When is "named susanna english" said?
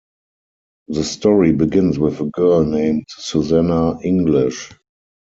2.65-4.71